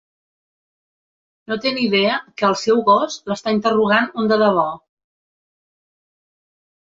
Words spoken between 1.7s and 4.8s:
ni idea que al seu "gos" l'està interrogant un de debò!